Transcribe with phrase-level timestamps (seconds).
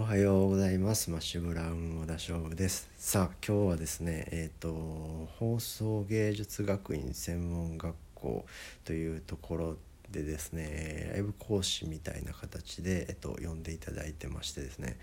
[0.00, 1.10] おはようございます。
[1.10, 2.88] マッシュブラウン小田勝負です。
[2.96, 4.70] さあ今日はですねえっ、と
[5.40, 8.46] 放送芸術学院専門学校
[8.84, 9.76] というところ
[10.12, 14.96] でですねライブ講師みたいな形で、えっと、呼んでいただいてましてですね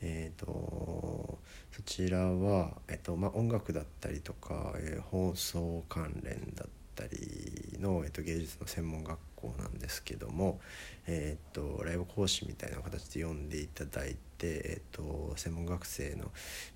[0.00, 1.38] えーと、
[1.70, 10.58] そちらは、えっとまあ、音楽だったりとか、えー、放送関連だったりの、えっと、芸術の専門学校なんですけども、
[11.06, 16.30] えーと、ライブ講師みたいな形で呼んでいただいて、えーと、専門学生の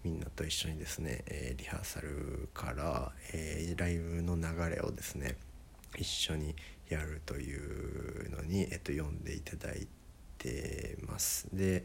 [0.05, 4.43] みんなと一緒にですね、えー、リハーサルから、えー、ライブの流
[4.75, 5.37] れをですね
[5.97, 6.55] 一緒に
[6.89, 9.87] やるというのに、えー、と呼んでいただい
[10.39, 11.49] てます。
[11.53, 11.85] で、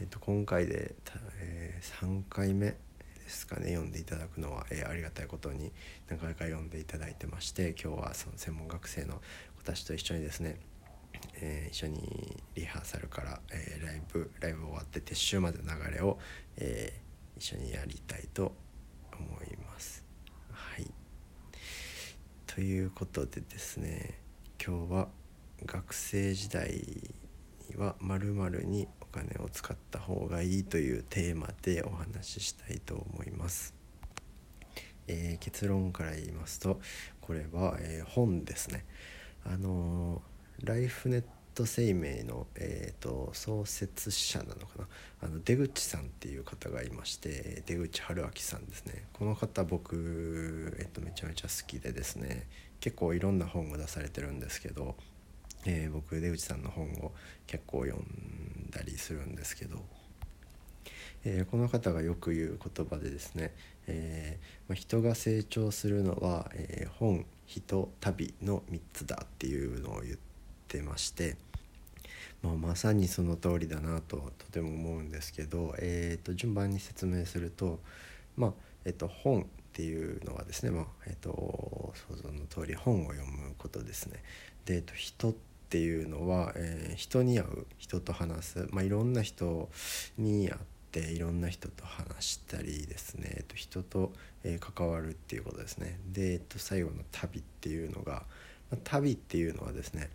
[0.00, 0.94] えー、と今回で、
[1.40, 2.66] えー、3回目
[3.28, 5.70] ですかね読んでいただくのは、えー、ありがたいことに
[6.08, 9.20] 何回か読んでいただいてまして今日はその専門学生の
[9.58, 10.58] 子たちと一緒にですね
[11.40, 16.18] えー、一緒にリハーサルから、えー、ライブライブ終わって撤収までの流れを、
[16.56, 18.52] えー、一緒にやりたいと
[19.12, 20.04] 思います。
[20.50, 20.86] はい、
[22.46, 24.20] ということでですね
[24.64, 25.08] 今日は
[25.64, 26.70] 学生時代
[27.70, 28.32] にはまる
[28.64, 33.74] にお金を使った方がいいというテーマでお話ししたいと思います。
[35.06, 36.80] えー、結論から言いますと
[37.20, 38.84] これは、えー、本ですね。
[39.44, 40.22] あの
[40.64, 44.88] ライフネット生命の、えーと、創設者なのかな？
[45.22, 49.04] あの出口さんっていう方がいまして出口春明さんですね。
[49.12, 52.46] この方僕、えーと、めちゃめちゃ好きでですね。
[52.80, 54.94] 結構いろんな本を出されてるんですけど、
[55.66, 57.12] えー、僕出口さんの本を
[57.48, 59.84] 結構読んだりするんですけど、
[61.24, 63.52] えー、この方がよく言う言葉でですね、
[63.88, 70.16] えーまあ、人が成長するのは、えー、本人旅の3つだっていうのを言っ
[70.68, 71.36] てまして、
[72.42, 77.80] まあ、まさにその通りだなととても思うんですけど、えー、と順番に説明すると、
[78.36, 78.52] まあ
[78.84, 84.22] えー、と本っていうのはですね、まあえー、と想像の通り本を読むことですね。
[84.64, 85.34] で、えー、と人っ
[85.70, 89.68] ていうのは、えー、人に会う人と話す、まあ、いろんな人
[90.16, 90.60] に会っ
[90.92, 94.12] ていろんな人と話したりですね、えー、と人と、
[94.44, 95.98] えー、関わるっていうことですね。
[96.12, 98.24] で、えー、と最後の旅っていうのが、
[98.70, 100.10] まあ、旅っていうのはですね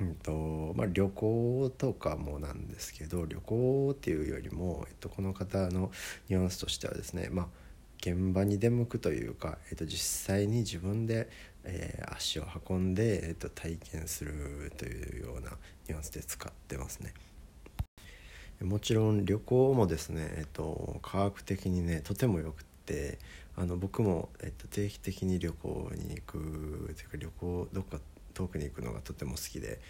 [0.00, 5.90] うんとまあ、旅行とかもなんですけど旅行っていうよりも、えっと、この方の
[6.28, 7.46] ニュアンスとしてはですね、まあ、
[8.00, 11.30] 現場に出向くというか、えっと、実際に自分で、
[11.64, 15.52] えー、足を運んで、えっと、体験するというような
[15.88, 17.14] ニュアンスで使ってますね。
[18.60, 23.18] もちろん旅行もですね、えっと、科学的にねとてもよくって
[23.54, 27.98] あの僕も、えっと、定期的に旅行に行くというか旅行どっか
[28.36, 29.80] 遠くに行くのがとても好きで、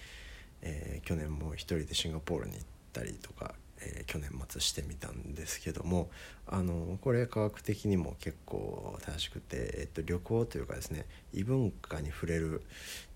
[0.62, 2.62] えー、去年も一人でシンガポールに行っ
[2.92, 6.08] たりとか、えー、去年末してみたんですけども
[6.46, 12.62] あのこれ科学的にも結構正しくて、えっと、旅行というかですね異文化に触れる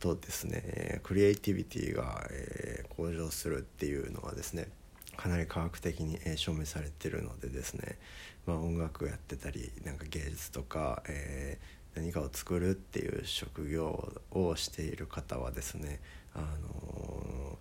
[0.01, 4.69] とですねクリエイティビティが、えー、向上するっていうのはですね
[5.17, 7.99] かなり科学的に、証明されてるのでですね、
[8.47, 16.01] まあ、音楽やってたりなんか芸術とか、えー何かを作るっていう職業をしている方はですね
[16.35, 17.59] あの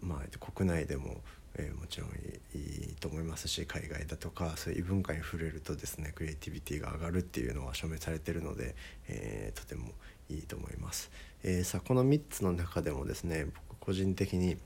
[0.00, 1.20] まあ国内でも、
[1.54, 8.74] えー、もちろんいいと思いますし海外だとかそういう異文化に触れるとですねクリエイティビティが上がるっていうのは証明されてるので、
[9.08, 9.92] えー、とても
[10.28, 11.10] いいと思います。
[11.42, 14.56] え、さあこの3つの中でもですね僕個人的に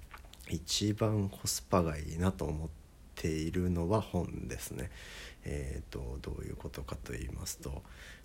[0.50, 2.83] 一番コスパがいいなと思って
[3.24, 4.90] ているのは本ですね。
[5.46, 7.82] えーと、どういうことかと言いますと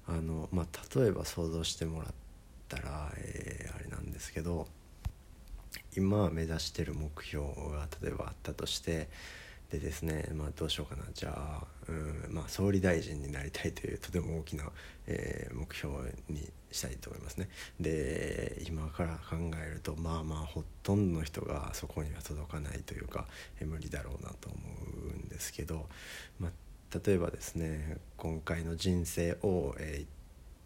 [0.08, 2.14] あの、まあ、例えば想像してもらっ
[2.70, 4.68] たら、えー、あれなんですけど
[5.98, 9.10] 今目指してる目標が例えばあったとして
[9.72, 14.64] でですね、まあ、どうしようかなじゃあ、うんまあ、総理大臣になりたいというとても大きな、
[15.06, 15.94] えー、目標
[16.28, 17.50] にしたいと思いますね。
[17.80, 23.26] で今から考えるとまあまあほとんどの人がそこには届かないというか、
[23.60, 24.58] え、無理だろうなと思
[25.12, 25.88] うんですけど、
[26.40, 30.08] まあ、例えばですね今回の人生を、えー、一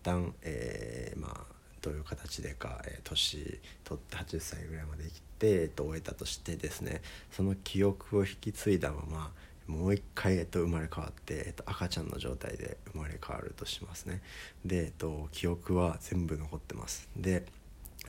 [0.03, 1.52] 旦、えー、まあ
[1.83, 7.01] どういう形でか、えー、年取って80歳ぐらいまで生きて、えー、と終えたとしてですね
[7.31, 9.31] その記憶を引き継いだまま
[9.67, 14.21] もう一回、えっと、生まれ変わって、えっと、赤ちゃんの状態で生まれ変わるとしますね。
[14.65, 17.09] で、えっと、記憶は全部残ってます。
[17.15, 17.45] で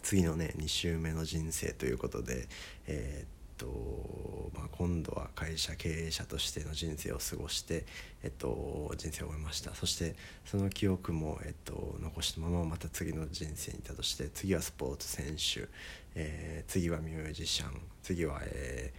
[0.02, 2.48] 次のね2週目の人生ということで、
[2.86, 3.33] えー、
[3.64, 7.84] とまあ、今度は会社経営者としての人生を過ごして、
[8.22, 9.74] えっと、人生を終えました。
[9.74, 10.14] そして
[10.44, 15.68] その記憶も、えっと、残したまままた次の人生にいたとして次はスポーツ選手、
[16.14, 18.98] えー、次はミュージシャン次は、えー、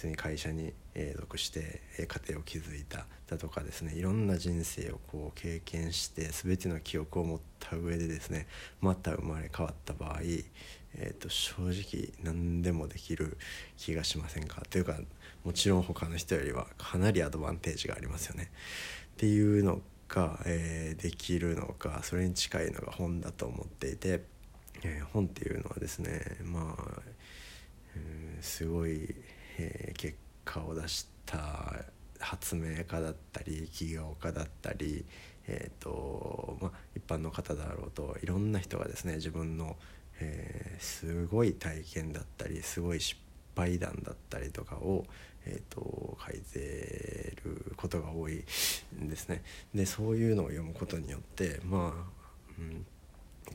[0.00, 0.72] 普通に会社に
[1.18, 8.46] 属して家庭を築いただとかですねいろんな人生をこう経験して全ての記憶を持った上でですね
[8.80, 10.20] また生まれ変わった場合、
[10.94, 13.36] えー、と正直何でもできる
[13.76, 14.62] 気がしませんか？
[14.70, 14.96] というか
[15.44, 18.50] もちろん他の人よりはかなりアドバンテージがありますよね。
[19.12, 24.22] っていうのが、えー、できるのかそれに近いのが本だと思っていて、
[24.82, 27.02] えー、本っていうのはですねまあ、
[28.40, 29.14] すごい、
[29.60, 31.84] え結果を出した
[32.18, 35.04] 発明家だったり起業家だったり、
[35.46, 39.76] えーとまあ、一般の方だろうといろんな人がですね自分の、
[40.20, 43.18] えー、すごい体験だったりすごい失
[43.56, 45.04] 敗談だったりとかを、
[45.44, 48.44] えーと、書いてることが多い
[49.02, 49.42] んですね。
[49.74, 52.10] でそういうのを読むことによってまあ、
[52.58, 52.86] うん、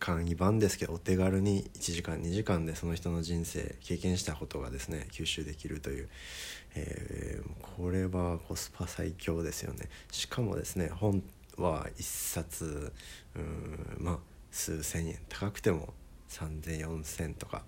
[0.05, 6.09] 簡易版ですけどお手軽に1時間2時間でその人の人生経験したことがですね吸収できるという、
[6.75, 9.89] えー、これはコスパ最強ですよね。
[10.11, 11.23] しかもですね本
[11.57, 12.93] は1冊
[13.35, 14.17] うんまあ
[14.51, 15.91] 数千円高くても
[16.29, 17.63] 30004000とか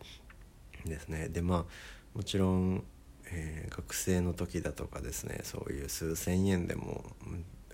[0.86, 1.30] ですね。
[1.30, 1.66] でまあ
[2.14, 2.84] もちろん、
[3.32, 7.04] えー、学生の時だとかですねそういう数千円でも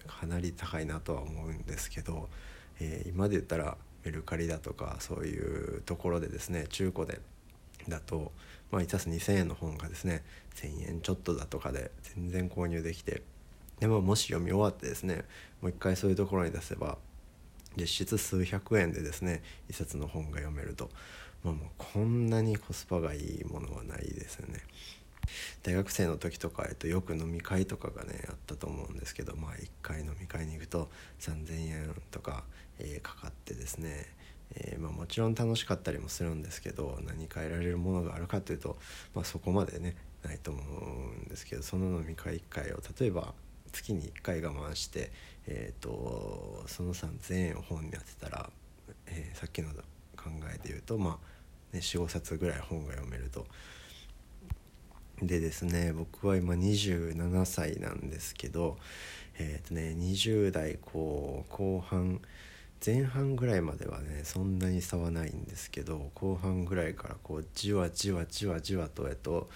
[0.07, 2.29] かなり高いなとは思うんですけど、
[2.79, 3.75] えー、今で言ったら
[4.05, 7.19] メルカリだとかそういうところでですね中古で
[7.87, 8.31] だと、
[8.71, 10.23] まあ、1冊2,000円の本がですね
[10.55, 13.21] 1,000円ちょっとだとかで全然購入できて
[13.79, 15.23] でももし読み終わってですね
[15.61, 16.97] もう一回そういうところに出せば
[17.77, 20.89] 実質数百円でですね1冊の本が読めると、
[21.43, 24.59] まあ、もうこんなにコスパがいいものはないですよね。
[25.63, 30.89] 大学生の時とか、えっと、よく飲み会とかがねあったと思うんですけどまあ1回飲み会に行くと
[31.19, 32.43] 3,000円とか、
[32.79, 34.07] えー、かかってですね、
[34.55, 38.77] えー、まあ、もちろん楽しかったりもするんですけど何か得られるものがあるかというと、
[39.13, 43.33] まあ、そこまでねないと思うんですけどその飲み会1回を例えば
[43.71, 45.11] 月に1回我慢して、
[45.47, 48.49] えーと、その3,000円を本に当てたら、
[49.07, 49.69] えー、さっきの
[50.15, 51.19] 考えで言うとま
[51.73, 53.45] あ、ね、45冊ぐらい本が読めると。
[55.21, 58.77] でですね僕は今27歳なんですけど
[59.37, 62.21] えっ、ー、とね20代こう後半
[62.85, 69.49] 前半ぐらいまではねそんなに差はないんですけど後半ぐらいからこうじわじわじわじわとえっと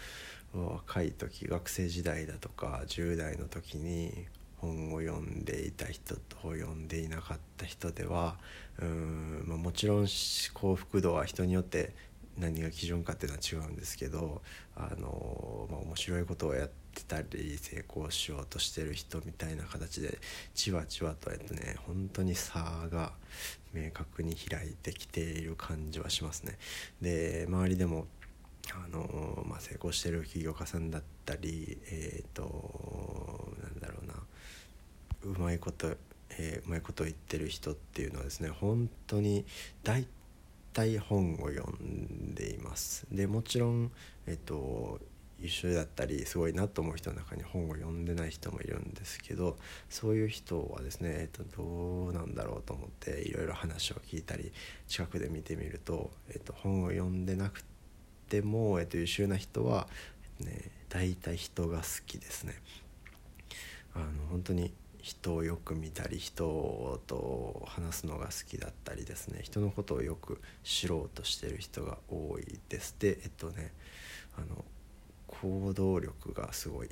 [0.53, 4.13] 若い時学生時代だとか10代の時に
[4.57, 8.37] 本を読んでいた人と読んでいなかった人では
[8.81, 11.93] うん、まあ、もちろん幸福度は人によって
[12.37, 14.41] 何が基準かっていうのは違うんですけど
[14.75, 20.17] あの、まあ、面白いことをやってたり成功しようとしてる人みたいな形で
[20.53, 23.13] じわじわとやってね本当に差が
[23.73, 26.57] 明確に開いてきている感じはしますね。
[27.01, 28.07] で周りでも
[28.73, 34.13] あの、まあ、成功してる起業家さんだったりえっ、ー、となんだろうな
[35.23, 35.95] うまいこと、
[36.31, 39.45] えー、うまいこと言ってる人っていうのはですね本当に
[39.83, 40.05] 大
[40.73, 43.91] 体本を読んでいますでもちろん
[44.25, 44.99] えっと
[45.39, 49.57] 優秀だったりすごいなと思う人の中に本を読んでない人もいるんですけど
[49.89, 54.51] そういう人はですね、えっと、どうなんだろうと思っていろいろ話を聞いたり
[54.87, 57.63] 近くで見てみると、えっと、本を読んでなく
[58.29, 59.87] ても、えっと、優秀な人は、
[60.39, 62.55] ね、大体人が好きですね。
[63.93, 64.71] あの本当に
[65.07, 73.71] 人をよく見たり人と話すのが好きだったりですね人のことをよく知ろうとしてる人が多いですでえっとね
[74.37, 74.65] あの
[75.41, 76.89] 行動力がすごい。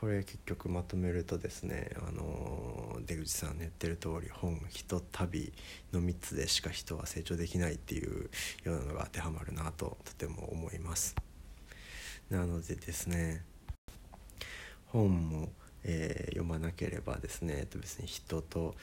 [0.00, 5.52] これ結局まとめるとですねあの出口さんの言ってる通り本人旅
[5.92, 8.28] の3つでしか人は成長できないっていう
[8.64, 11.14] ようなのが当てはまるなととても思います。
[12.28, 13.44] なのでですね
[14.86, 15.48] 本も
[15.84, 18.74] えー、読まなければですね別に人と、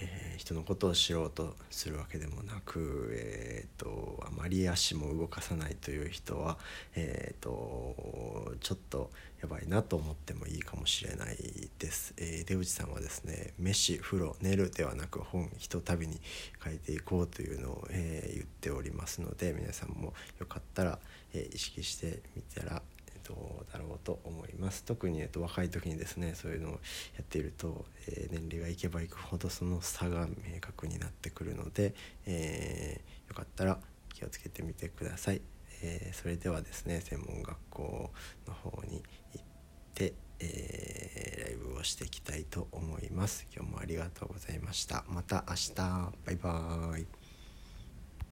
[0.00, 6.58] えー、人のことを知ろうとするわけでもなく、えーと、あまり足も動かさないという人は、
[6.94, 11.36] えーと、ちょっとやばいなと思ってもいいかもしれない
[11.78, 12.14] です。
[12.16, 16.20] えー、出口さんはですね飯風呂寝るではなく本ひとたびに
[16.64, 20.98] 書いていこうというのを、えー、言っておりますので皆さんもよかったら、
[21.34, 22.82] えー、意識してみたら
[23.28, 23.34] ど
[23.68, 24.84] うだろうと思います。
[24.84, 26.78] 特に、えっと、若い時にですねそういうのをや
[27.20, 31.94] っていると、えー、年齢がいけばいくほどその差が明確になってくるので、
[32.24, 33.78] えー、よかったら
[34.14, 35.42] 気をつけてみてください、
[35.82, 38.10] えー、それではですね専門学校
[38.46, 39.02] の方に
[39.34, 39.44] 行っ
[39.94, 43.46] て、えライブをしていきたいと思います。
[43.54, 45.04] 今日もありがとうございました。
[45.08, 45.74] また明日。
[46.24, 47.17] バイバーイ。